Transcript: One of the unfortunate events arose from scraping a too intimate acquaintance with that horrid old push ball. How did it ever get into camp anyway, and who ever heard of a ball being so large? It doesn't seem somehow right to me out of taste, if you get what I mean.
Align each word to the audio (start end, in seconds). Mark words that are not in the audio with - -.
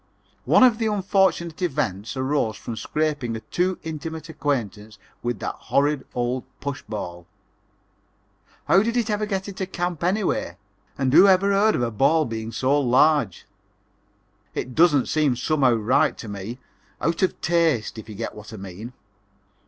One 0.45 0.63
of 0.63 0.79
the 0.79 0.87
unfortunate 0.87 1.61
events 1.61 2.17
arose 2.17 2.57
from 2.57 2.75
scraping 2.75 3.35
a 3.35 3.39
too 3.39 3.77
intimate 3.83 4.29
acquaintance 4.29 4.97
with 5.21 5.37
that 5.41 5.53
horrid 5.53 6.07
old 6.15 6.43
push 6.59 6.81
ball. 6.81 7.27
How 8.65 8.81
did 8.81 8.97
it 8.97 9.11
ever 9.11 9.27
get 9.27 9.47
into 9.47 9.67
camp 9.67 10.03
anyway, 10.03 10.57
and 10.97 11.13
who 11.13 11.27
ever 11.27 11.51
heard 11.51 11.75
of 11.75 11.83
a 11.83 11.91
ball 11.91 12.25
being 12.25 12.51
so 12.51 12.79
large? 12.81 13.45
It 14.55 14.73
doesn't 14.73 15.05
seem 15.05 15.35
somehow 15.35 15.73
right 15.75 16.17
to 16.17 16.27
me 16.27 16.57
out 16.99 17.21
of 17.21 17.39
taste, 17.39 17.99
if 17.99 18.09
you 18.09 18.15
get 18.15 18.33
what 18.33 18.51
I 18.51 18.57
mean. 18.57 18.93